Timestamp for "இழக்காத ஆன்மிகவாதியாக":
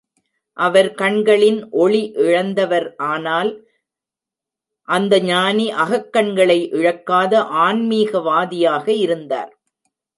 6.71-8.87